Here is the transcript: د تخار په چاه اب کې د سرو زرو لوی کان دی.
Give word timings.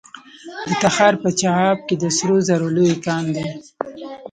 د 0.67 0.69
تخار 0.83 1.13
په 1.23 1.29
چاه 1.39 1.61
اب 1.73 1.79
کې 1.87 1.95
د 2.03 2.05
سرو 2.17 2.37
زرو 2.47 2.67
لوی 2.75 2.93
کان 3.05 3.25
دی. 3.35 3.47